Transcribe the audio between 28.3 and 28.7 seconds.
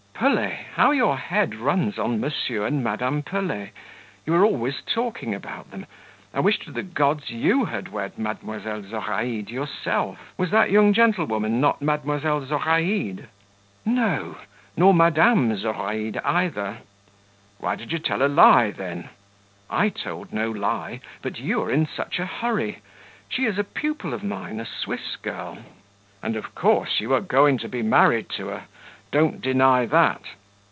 to her?